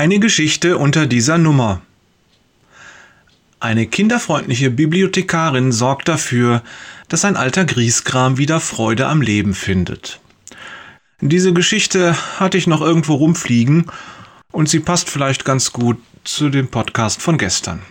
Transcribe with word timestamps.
keine 0.00 0.18
Geschichte 0.18 0.78
unter 0.78 1.04
dieser 1.04 1.36
Nummer. 1.36 1.82
Eine 3.60 3.86
kinderfreundliche 3.86 4.70
Bibliothekarin 4.70 5.72
sorgt 5.72 6.08
dafür, 6.08 6.62
dass 7.08 7.26
ein 7.26 7.36
alter 7.36 7.66
Griesgram 7.66 8.38
wieder 8.38 8.60
Freude 8.60 9.08
am 9.08 9.20
Leben 9.20 9.52
findet. 9.52 10.18
Diese 11.20 11.52
Geschichte 11.52 12.16
hatte 12.38 12.56
ich 12.56 12.66
noch 12.66 12.80
irgendwo 12.80 13.16
rumfliegen 13.16 13.90
und 14.52 14.70
sie 14.70 14.80
passt 14.80 15.10
vielleicht 15.10 15.44
ganz 15.44 15.70
gut 15.70 15.98
zu 16.24 16.48
dem 16.48 16.68
Podcast 16.68 17.20
von 17.20 17.36
gestern. 17.36 17.82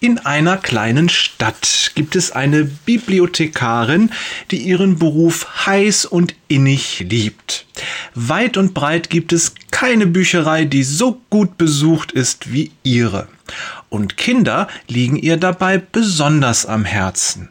In 0.00 0.18
einer 0.18 0.56
kleinen 0.56 1.08
Stadt 1.08 1.92
gibt 1.94 2.16
es 2.16 2.32
eine 2.32 2.64
Bibliothekarin, 2.64 4.10
die 4.50 4.58
ihren 4.58 4.98
Beruf 4.98 5.64
heiß 5.64 6.06
und 6.06 6.34
innig 6.48 7.06
liebt. 7.08 7.65
Weit 8.18 8.56
und 8.56 8.72
breit 8.72 9.10
gibt 9.10 9.34
es 9.34 9.54
keine 9.70 10.06
Bücherei, 10.06 10.64
die 10.64 10.84
so 10.84 11.20
gut 11.28 11.58
besucht 11.58 12.12
ist 12.12 12.50
wie 12.50 12.72
ihre. 12.82 13.28
Und 13.90 14.16
Kinder 14.16 14.68
liegen 14.88 15.16
ihr 15.16 15.36
dabei 15.36 15.76
besonders 15.76 16.64
am 16.64 16.86
Herzen. 16.86 17.50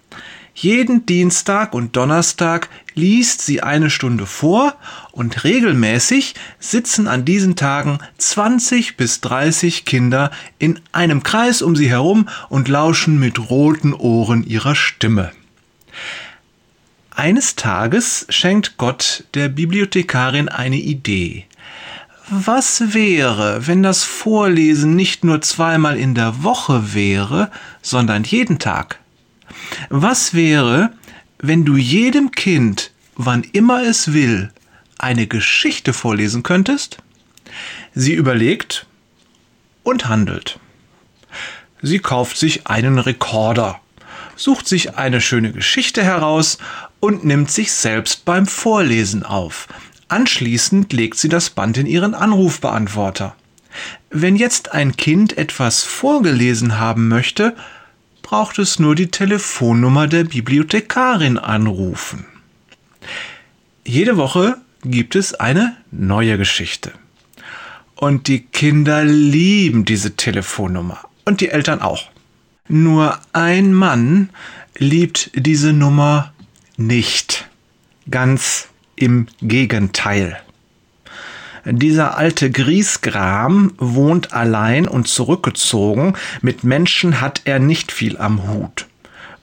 Jeden 0.56 1.06
Dienstag 1.06 1.76
und 1.76 1.96
Donnerstag 1.96 2.70
liest 2.96 3.42
sie 3.42 3.62
eine 3.62 3.92
Stunde 3.92 4.26
vor 4.26 4.74
und 5.12 5.44
regelmäßig 5.44 6.34
sitzen 6.60 7.08
an 7.08 7.26
diesen 7.26 7.56
Tagen 7.56 8.00
20 8.18 8.98
bis 8.98 9.22
30 9.22 9.86
Kinder 9.86 10.32
in 10.58 10.80
einem 10.92 11.22
Kreis 11.22 11.62
um 11.62 11.76
sie 11.76 11.90
herum 11.90 12.28
und 12.50 12.70
lauschen 12.70 13.20
mit 13.20 13.52
roten 13.52 13.94
Ohren 13.94 14.44
ihrer 14.44 14.74
Stimme. 14.74 15.32
Eines 17.16 17.56
Tages 17.56 18.26
schenkt 18.28 18.76
Gott 18.78 19.24
der 19.36 19.48
Bibliothekarin 19.48 20.50
eine 20.50 20.76
Idee. 20.76 21.46
Was 22.28 22.94
wäre, 22.94 23.68
wenn 23.68 23.84
das 23.84 24.04
Vorlesen 24.04 24.98
nicht 24.98 25.24
nur 25.24 25.42
zweimal 25.42 25.98
in 25.98 26.14
der 26.14 26.44
Woche 26.44 26.94
wäre, 26.94 27.52
sondern 27.82 28.26
jeden 28.26 28.60
Tag? 28.60 29.00
Was 29.90 30.34
wäre, 30.34 30.92
wenn 31.38 31.64
du 31.64 31.78
jedem 31.78 32.32
Kind, 32.32 32.92
wann 33.16 33.44
immer 33.44 33.84
es 33.84 34.12
will, 34.12 34.52
eine 34.98 35.26
Geschichte 35.26 35.94
vorlesen 35.94 36.44
könntest? 36.44 36.98
Sie 37.94 38.14
überlegt 38.14 38.88
und 39.84 40.10
handelt. 40.10 40.60
Sie 41.82 42.00
kauft 42.00 42.36
sich 42.36 42.68
einen 42.68 43.00
Rekorder, 43.00 43.80
sucht 44.36 44.68
sich 44.68 44.96
eine 44.96 45.22
schöne 45.22 45.54
Geschichte 45.54 46.04
heraus 46.04 46.58
und 47.00 47.24
nimmt 47.24 47.52
sich 47.52 47.72
selbst 47.72 48.26
beim 48.26 48.48
Vorlesen 48.48 49.24
auf. 49.24 49.68
Anschließend 50.08 50.94
legt 50.94 51.18
sie 51.18 51.30
das 51.30 51.50
Band 51.50 51.78
in 51.78 51.86
ihren 51.86 52.14
Anrufbeantworter. 52.14 53.36
Wenn 54.10 54.36
jetzt 54.36 54.72
ein 54.72 54.96
Kind 54.96 55.38
etwas 55.38 55.84
vorgelesen 55.84 56.80
haben 56.80 57.08
möchte, 57.08 57.56
braucht 58.22 58.60
es 58.60 58.80
nur 58.80 58.96
die 58.96 59.12
Telefonnummer 59.12 60.08
der 60.08 60.24
Bibliothekarin 60.24 61.38
anrufen. 61.38 62.26
Jede 63.86 64.18
Woche 64.18 64.58
gibt 64.84 65.16
es 65.16 65.34
eine 65.34 65.76
neue 65.92 66.38
Geschichte. 66.38 66.92
Und 67.96 68.28
die 68.28 68.42
Kinder 68.42 69.04
lieben 69.04 69.86
diese 69.86 70.16
Telefonnummer 70.16 71.00
und 71.24 71.42
die 71.42 71.50
Eltern 71.50 71.82
auch. 71.82 72.10
Nur 72.68 73.20
ein 73.32 73.74
Mann 73.74 74.30
liebt 74.78 75.32
diese 75.36 75.72
Nummer 75.72 76.34
nicht. 76.78 77.48
Ganz 78.10 78.68
im 78.96 79.28
Gegenteil. 79.42 80.38
Dieser 81.66 82.18
alte 82.18 82.52
Griesgram 82.52 83.74
wohnt 83.78 84.34
allein 84.34 84.88
und 84.88 85.08
zurückgezogen, 85.08 86.14
mit 86.42 86.64
Menschen 86.64 87.22
hat 87.22 87.42
er 87.46 87.58
nicht 87.58 87.92
viel 87.92 88.18
am 88.18 88.48
Hut. 88.48 88.86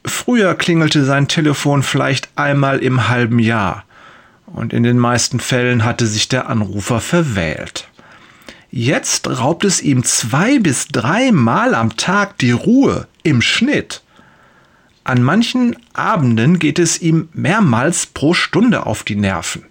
Früher 0.04 0.54
klingelte 0.54 1.04
sein 1.04 1.26
Telefon 1.26 1.82
vielleicht 1.82 2.28
einmal 2.37 2.78
im 2.78 3.09
halben 3.09 3.41
Jahr, 3.41 3.84
und 4.47 4.72
in 4.72 4.84
den 4.84 4.98
meisten 4.98 5.41
Fällen 5.41 5.84
hatte 5.84 6.06
sich 6.06 6.28
der 6.28 6.48
Anrufer 6.48 7.00
verwählt. 7.00 7.88
Jetzt 8.71 9.28
raubt 9.28 9.65
es 9.65 9.82
ihm 9.82 10.04
zwei 10.04 10.59
bis 10.59 10.88
dreimal 10.88 11.75
am 11.75 11.97
Tag 11.97 12.38
die 12.38 12.53
Ruhe 12.53 13.06
im 13.22 13.42
Schnitt. 13.42 14.03
An 15.05 15.23
manchen 15.23 15.77
Abenden 15.95 16.59
geht 16.59 16.79
es 16.79 17.01
ihm 17.01 17.29
mehrmals 17.33 18.07
pro 18.07 18.35
Stunde 18.35 18.87
auf 18.87 19.03
die 19.03 19.17
Nerven. 19.17 19.65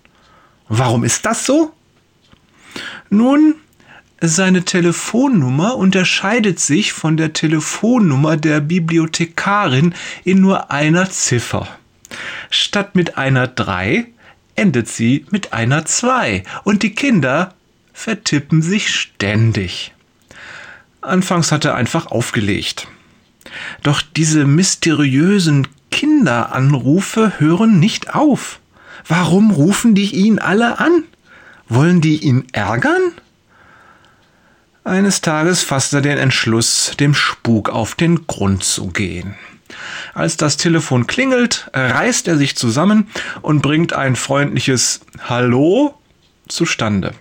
Warum 0.68 1.04
ist 1.04 1.26
das 1.26 1.46
so? 1.46 1.74
Nun, 3.10 3.56
seine 4.20 4.64
Telefonnummer 4.64 5.76
unterscheidet 5.78 6.60
sich 6.60 6.94
von 6.94 7.18
der 7.18 7.34
Telefonnummer 7.34 8.38
der 8.38 8.60
Bibliothekarin 8.60 9.96
in 10.24 10.42
nur 10.42 10.70
einer 10.70 11.10
Ziffer. 11.10 11.68
Statt 12.50 12.96
mit 12.96 13.18
einer 13.18 13.48
3 13.48 14.06
endet 14.56 14.90
sie 14.90 15.26
mit 15.32 15.54
einer 15.54 15.86
2 15.86 16.44
und 16.64 16.84
die 16.84 16.94
Kinder 16.94 17.56
vertippen 17.94 18.62
sich 18.62 18.94
ständig. 18.94 19.94
Anfangs 21.02 21.52
hat 21.52 21.66
er 21.66 21.76
einfach 21.76 22.08
aufgelegt. 22.08 22.88
Doch 23.84 24.02
diese 24.02 24.46
mysteriösen 24.46 25.68
Kinderanrufe 25.92 27.34
hören 27.40 27.80
nicht 27.80 28.14
auf. 28.14 28.60
Warum 29.08 29.52
rufen 29.52 29.96
die 29.96 30.14
ihn 30.14 30.40
alle 30.40 30.80
an? 30.80 31.04
Wollen 31.68 32.02
die 32.02 32.18
ihn 32.18 32.46
ärgern? 32.52 33.14
Eines 34.84 35.22
Tages 35.22 35.62
fasst 35.62 35.94
er 35.94 36.02
den 36.02 36.18
Entschluss, 36.18 36.94
dem 37.00 37.14
Spuk 37.14 37.70
auf 37.70 37.96
den 37.96 38.26
Grund 38.28 38.64
zu 38.64 38.88
gehen. 38.88 39.36
Als 40.14 40.38
das 40.38 40.58
Telefon 40.58 41.08
klingelt, 41.08 41.70
reißt 41.74 42.28
er 42.28 42.38
sich 42.38 42.56
zusammen 42.56 43.08
und 43.42 43.62
bringt 43.62 43.94
ein 43.94 44.16
freundliches 44.16 45.02
Hallo 45.30 45.94
zustande. 46.48 47.14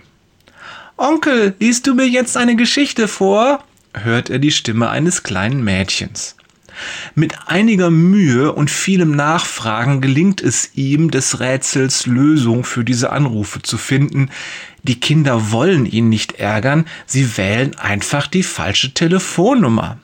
Onkel, 0.97 1.55
liest 1.61 1.87
du 1.87 1.95
mir 1.95 2.09
jetzt 2.09 2.37
eine 2.37 2.57
Geschichte 2.57 3.09
vor? 3.09 3.65
Hört 3.95 4.31
er 4.31 4.39
die 4.39 4.51
Stimme 4.51 4.91
eines 4.91 5.23
kleinen 5.23 5.63
Mädchens. 5.65 6.37
Mit 7.15 7.35
einiger 7.47 7.91
Mühe 7.91 8.53
und 8.53 8.71
vielem 8.71 9.11
Nachfragen 9.11 10.01
gelingt 10.01 10.41
es 10.41 10.71
ihm, 10.75 11.11
des 11.11 11.41
Rätsels 11.41 12.07
Lösung 12.07 12.65
für 12.65 12.85
diese 12.85 13.11
Anrufe 13.11 13.61
zu 13.63 13.77
finden. 13.77 14.31
Die 14.83 14.99
Kinder 14.99 15.51
wollen 15.51 15.85
ihn 15.85 16.09
nicht 16.09 16.35
ärgern, 16.35 16.87
sie 17.07 17.37
wählen 17.37 17.77
einfach 17.77 18.27
die 18.27 18.43
falsche 18.43 18.95
Telefonnummer. 18.95 19.99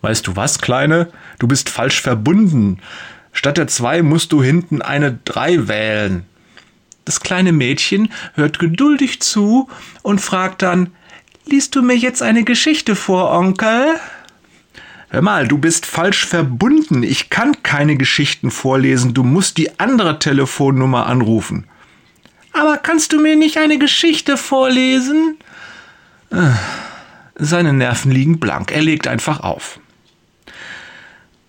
Weißt 0.00 0.26
du 0.26 0.36
was, 0.36 0.58
Kleine? 0.58 1.10
Du 1.38 1.48
bist 1.48 1.68
falsch 1.68 2.00
verbunden. 2.00 2.78
Statt 3.32 3.56
der 3.56 3.66
zwei 3.66 4.02
musst 4.02 4.32
du 4.32 4.42
hinten 4.42 4.80
eine 4.80 5.18
drei 5.24 5.66
wählen. 5.68 6.24
Das 7.04 7.20
kleine 7.20 7.52
Mädchen 7.52 8.10
hört 8.34 8.58
geduldig 8.58 9.20
zu 9.20 9.68
und 10.02 10.20
fragt 10.20 10.62
dann, 10.62 10.92
Liest 11.46 11.76
du 11.76 11.82
mir 11.82 11.96
jetzt 11.96 12.22
eine 12.22 12.44
Geschichte 12.44 12.96
vor, 12.96 13.30
Onkel? 13.30 14.00
Hör 15.10 15.22
mal, 15.22 15.46
du 15.46 15.58
bist 15.58 15.86
falsch 15.86 16.26
verbunden. 16.26 17.02
Ich 17.02 17.30
kann 17.30 17.62
keine 17.62 17.96
Geschichten 17.96 18.50
vorlesen. 18.50 19.14
Du 19.14 19.22
musst 19.22 19.58
die 19.58 19.78
andere 19.78 20.18
Telefonnummer 20.18 21.06
anrufen. 21.06 21.66
Aber 22.52 22.78
kannst 22.78 23.12
du 23.12 23.20
mir 23.20 23.36
nicht 23.36 23.58
eine 23.58 23.78
Geschichte 23.78 24.36
vorlesen? 24.36 25.36
Ah, 26.30 26.56
seine 27.36 27.72
Nerven 27.72 28.10
liegen 28.10 28.40
blank. 28.40 28.72
Er 28.72 28.82
legt 28.82 29.06
einfach 29.06 29.40
auf. 29.40 29.78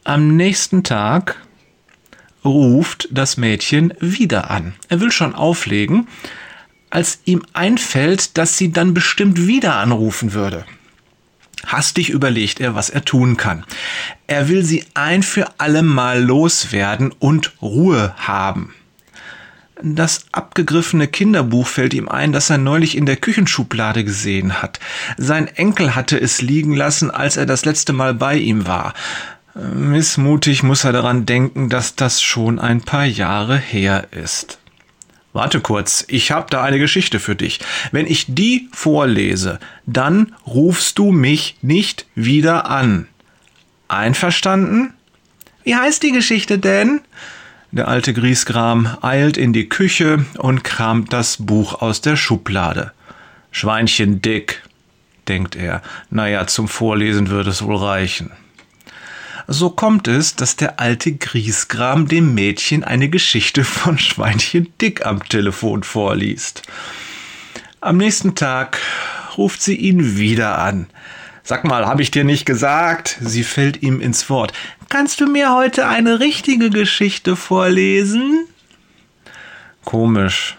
Am 0.04 0.36
nächsten 0.36 0.84
Tag 0.84 1.38
ruft 2.44 3.08
das 3.12 3.38
Mädchen 3.38 3.94
wieder 4.00 4.52
an. 4.52 4.76
Er 4.90 5.00
will 5.00 5.12
schon 5.12 5.34
auflegen, 5.34 6.08
als 6.96 7.20
ihm 7.26 7.44
einfällt, 7.52 8.38
dass 8.38 8.58
sie 8.58 8.72
dann 8.72 8.94
bestimmt 8.94 9.48
wieder 9.48 9.76
anrufen 9.76 10.32
würde. 10.32 10.64
Hastig 11.66 12.10
überlegt 12.10 12.62
er, 12.62 12.74
was 12.74 12.90
er 12.90 13.04
tun 13.04 13.36
kann. 13.36 13.66
Er 14.28 14.48
will 14.48 14.64
sie 14.64 14.86
ein 14.94 15.22
für 15.22 15.48
alle 15.58 15.84
Mal 15.84 16.24
loswerden 16.24 17.12
und 17.20 17.52
Ruhe 17.62 18.16
haben. 18.16 18.74
Das 19.84 20.24
abgegriffene 20.32 21.10
Kinderbuch 21.10 21.68
fällt 21.68 21.94
ihm 21.94 22.08
ein, 22.08 22.32
das 22.32 22.50
er 22.50 22.60
neulich 22.60 22.96
in 22.96 23.06
der 23.06 23.18
Küchenschublade 23.18 24.06
gesehen 24.06 24.62
hat. 24.62 24.80
Sein 25.18 25.48
Enkel 25.48 25.96
hatte 25.96 26.18
es 26.18 26.42
liegen 26.42 26.74
lassen, 26.78 27.12
als 27.12 27.36
er 27.36 27.46
das 27.46 27.66
letzte 27.66 27.92
Mal 27.92 28.14
bei 28.14 28.38
ihm 28.38 28.68
war. 28.68 28.94
Missmutig 29.54 30.64
muss 30.64 30.86
er 30.86 30.94
daran 30.94 31.26
denken, 31.26 31.68
dass 31.68 31.96
das 31.96 32.22
schon 32.22 32.58
ein 32.58 32.80
paar 32.80 33.06
Jahre 33.06 33.58
her 33.58 34.08
ist. 34.12 34.60
Warte 35.36 35.60
kurz, 35.60 36.06
ich 36.08 36.32
habe 36.32 36.48
da 36.50 36.64
eine 36.64 36.80
Geschichte 36.80 37.20
für 37.20 37.36
dich. 37.36 37.60
Wenn 37.92 38.08
ich 38.08 38.28
die 38.30 38.70
vorlese, 38.72 39.60
dann 39.86 40.34
rufst 40.48 40.98
du 40.98 41.12
mich 41.12 41.58
nicht 41.62 42.06
wieder 42.16 42.70
an. 42.70 43.10
Einverstanden? 43.90 44.94
Wie 45.66 45.76
heißt 45.76 46.02
die 46.04 46.14
Geschichte 46.14 46.58
denn? 46.58 47.02
Der 47.74 47.90
alte 47.90 48.14
Griesgram 48.14 48.98
eilt 49.02 49.36
in 49.36 49.52
die 49.52 49.68
Küche 49.68 50.24
und 50.38 50.64
kramt 50.64 51.12
das 51.12 51.36
Buch 51.38 51.82
aus 51.82 52.00
der 52.00 52.16
Schublade. 52.16 52.94
Schweinchen 53.52 54.22
dick, 54.22 54.64
denkt 55.28 55.58
er. 55.58 55.82
Naja, 56.10 56.48
zum 56.48 56.70
Vorlesen 56.70 57.28
würde 57.28 57.50
es 57.50 57.62
wohl 57.62 57.76
reichen. 57.76 58.32
So 59.48 59.70
kommt 59.70 60.08
es, 60.08 60.36
dass 60.36 60.56
der 60.56 60.80
alte 60.80 61.14
Griesgram 61.14 62.08
dem 62.08 62.34
Mädchen 62.34 62.84
eine 62.84 63.10
Geschichte 63.10 63.64
von 63.64 63.98
Schweinchen 64.00 64.74
Dick 64.82 65.06
am 65.06 65.24
Telefon 65.24 65.84
vorliest. 65.84 66.64
Am 67.80 67.98
nächsten 67.98 68.34
Tag 68.34 68.80
ruft 69.38 69.62
sie 69.62 69.76
ihn 69.76 70.18
wieder 70.18 70.58
an. 70.58 70.88
Sag 71.44 71.64
mal, 71.64 71.86
hab 71.86 72.00
ich 72.00 72.10
dir 72.10 72.24
nicht 72.24 72.48
gesagt? 72.48 73.18
Sie 73.22 73.44
fällt 73.44 73.84
ihm 73.84 74.02
ins 74.02 74.32
Wort. 74.32 74.52
Kannst 74.90 75.22
du 75.22 75.28
mir 75.28 75.54
heute 75.54 75.88
eine 75.88 76.20
richtige 76.20 76.72
Geschichte 76.72 77.36
vorlesen? 77.36 78.48
Komisch, 79.84 80.58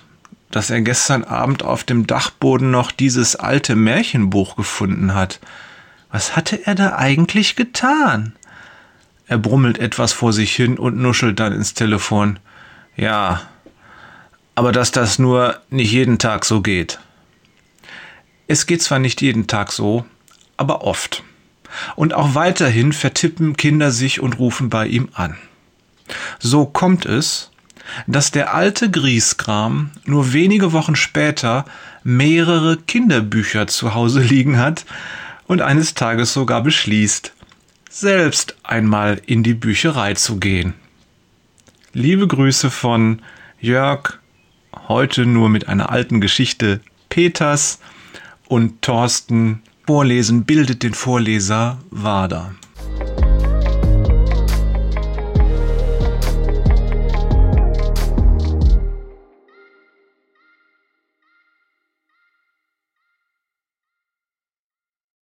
dass 0.53 0.71
er 0.71 0.83
gestern 0.83 1.25
Abend 1.25 1.65
auf 1.65 1.83
dem 1.83 2.07
Dachboden 2.07 2.71
noch 2.71 2.93
dieses 2.93 3.35
alte 3.35 3.75
Märchenbuch 3.75 4.55
gefunden 4.55 5.15
hat. 5.15 5.41
Was 6.13 6.37
hatte 6.37 6.65
er 6.65 6.77
da 6.77 6.95
eigentlich 6.95 7.57
getan? 7.57 8.37
Er 9.29 9.39
brummelt 9.39 9.79
etwas 9.79 10.13
vor 10.13 10.33
sich 10.33 10.55
hin 10.55 10.79
und 10.79 10.97
nuschelt 10.97 11.41
dann 11.41 11.53
ins 11.53 11.75
Telefon. 11.75 12.39
Ja, 12.97 13.43
aber 14.55 14.73
dass 14.73 14.93
das 14.93 15.19
nur 15.19 15.61
nicht 15.69 15.93
jeden 15.93 16.19
Tag 16.19 16.45
so 16.45 16.63
geht. 16.63 16.99
Es 18.47 18.67
geht 18.67 18.83
zwar 18.83 19.01
nicht 19.01 19.21
jeden 19.21 19.49
Tag 19.49 19.73
so, 19.73 20.07
aber 20.57 20.83
oft. 20.83 21.25
Und 21.97 22.15
auch 22.15 22.35
weiterhin 22.35 22.93
vertippen 22.93 23.57
Kinder 23.57 23.91
sich 23.91 24.21
und 24.21 24.39
rufen 24.39 24.71
bei 24.71 24.87
ihm 24.87 25.09
an. 25.15 25.37
So 26.39 26.65
kommt 26.65 27.05
es, 27.05 27.51
dass 28.07 28.31
der 28.31 28.55
alte 28.55 28.91
Griesgram 28.91 29.91
nur 30.05 30.33
wenige 30.33 30.73
Wochen 30.73 30.97
später 30.97 31.65
mehrere 32.05 32.77
Kinderbücher 32.77 33.67
zu 33.67 33.95
Hause 33.95 34.21
liegen 34.21 34.59
hat 34.59 34.85
und 35.47 35.61
eines 35.61 35.95
Tages 35.95 36.33
sogar 36.33 36.63
beschließt, 36.63 37.33
selbst 37.99 38.57
einmal 38.63 39.23
in 39.25 39.43
die 39.43 39.55
Bücherei 39.55 40.13
zu 40.13 40.39
gehen. 40.39 40.75
Liebe 41.95 42.29
Grüße 42.29 42.71
von 42.71 43.23
Jörg, 43.59 44.19
heute 44.89 45.25
nur 45.25 45.49
mit 45.49 45.69
einer 45.69 45.89
alten 45.91 46.21
Geschichte 46.21 46.83
Peters 47.09 47.81
und 48.49 48.83
Thorsten. 48.83 49.63
Vorlesen 49.87 50.45
bildet 50.45 50.83
den 50.83 50.93
Vorleser 50.93 51.79
Wader. 51.91 52.55